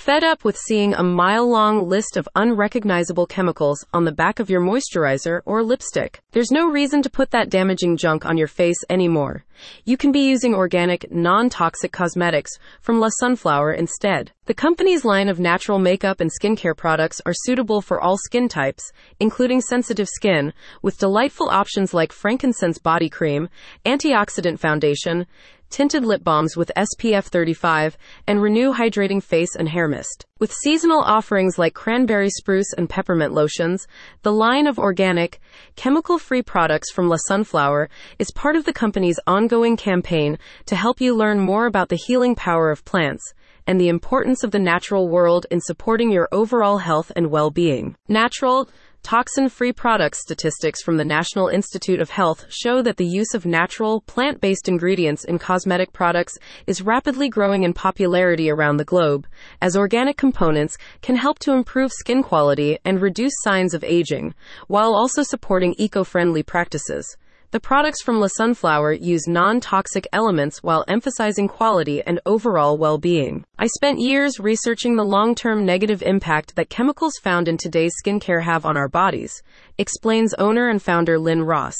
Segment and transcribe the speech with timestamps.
[0.00, 4.48] Fed up with seeing a mile long list of unrecognizable chemicals on the back of
[4.48, 6.22] your moisturizer or lipstick?
[6.32, 9.44] There's no reason to put that damaging junk on your face anymore.
[9.84, 14.32] You can be using organic, non toxic cosmetics from La Sunflower instead.
[14.46, 18.90] The company's line of natural makeup and skincare products are suitable for all skin types,
[19.20, 23.50] including sensitive skin, with delightful options like frankincense body cream,
[23.84, 25.26] antioxidant foundation,
[25.70, 27.96] tinted lip balms with SPF 35,
[28.26, 30.26] and Renew Hydrating Face and Hair Mist.
[30.38, 33.86] With seasonal offerings like cranberry spruce and peppermint lotions,
[34.22, 35.40] the line of organic,
[35.76, 41.00] chemical free products from La Sunflower is part of the company's ongoing campaign to help
[41.00, 43.32] you learn more about the healing power of plants
[43.66, 47.96] and the importance of the natural world in supporting your overall health and well being.
[48.08, 48.68] Natural,
[49.02, 53.46] Toxin free products statistics from the National Institute of Health show that the use of
[53.46, 59.26] natural, plant based ingredients in cosmetic products is rapidly growing in popularity around the globe,
[59.62, 64.34] as organic components can help to improve skin quality and reduce signs of aging,
[64.68, 67.16] while also supporting eco friendly practices.
[67.52, 72.96] The products from La Sunflower use non toxic elements while emphasizing quality and overall well
[72.96, 73.44] being.
[73.58, 78.44] I spent years researching the long term negative impact that chemicals found in today's skincare
[78.44, 79.42] have on our bodies,
[79.78, 81.74] explains owner and founder Lynn Ross.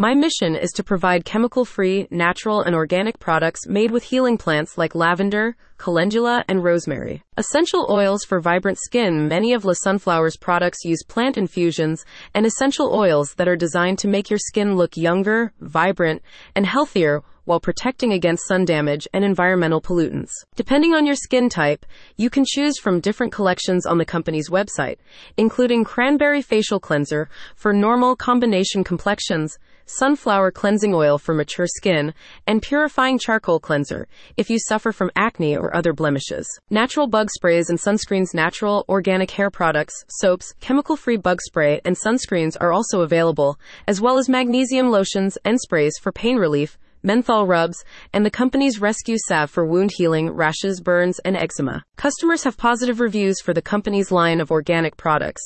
[0.00, 4.78] My mission is to provide chemical free, natural, and organic products made with healing plants
[4.78, 7.24] like lavender, calendula, and rosemary.
[7.36, 9.26] Essential oils for vibrant skin.
[9.26, 14.06] Many of La Sunflower's products use plant infusions and essential oils that are designed to
[14.06, 16.22] make your skin look younger, vibrant,
[16.54, 20.30] and healthier while protecting against sun damage and environmental pollutants.
[20.54, 21.86] Depending on your skin type,
[22.18, 24.98] you can choose from different collections on the company's website,
[25.38, 32.12] including cranberry facial cleanser for normal combination complexions, sunflower cleansing oil for mature skin,
[32.46, 36.46] and purifying charcoal cleanser if you suffer from acne or other blemishes.
[36.68, 41.96] Natural bug sprays and sunscreens, natural organic hair products, soaps, chemical free bug spray, and
[41.96, 47.46] sunscreens are also available, as well as magnesium lotions and sprays for pain relief menthol
[47.46, 51.84] rubs, and the company's rescue salve for wound healing, rashes, burns, and eczema.
[51.96, 55.42] Customers have positive reviews for the company's line of organic products.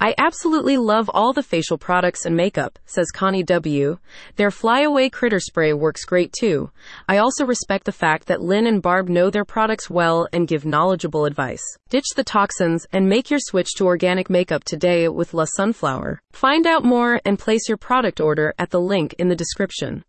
[0.00, 3.98] I absolutely love all the facial products and makeup, says Connie W.
[4.36, 6.70] Their flyaway critter spray works great too.
[7.08, 10.64] I also respect the fact that Lynn and Barb know their products well and give
[10.64, 11.62] knowledgeable advice.
[11.88, 16.20] Ditch the toxins and make your switch to organic makeup today with La Sunflower.
[16.32, 20.02] Find out more and place your product order at the link in the description.